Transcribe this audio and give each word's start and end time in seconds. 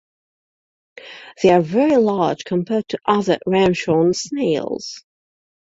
They 1.43 1.51
are 1.51 1.61
very 1.61 1.95
large 1.97 2.43
compared 2.43 2.87
to 2.87 2.97
other 3.05 3.37
Ramshorn 3.45 4.15
snails. 4.15 5.03